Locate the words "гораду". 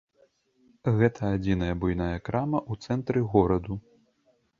3.35-3.79